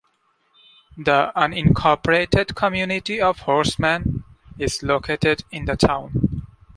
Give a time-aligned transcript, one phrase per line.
[0.97, 4.23] The unincorporated community of Horseman
[4.57, 6.43] is located in the town.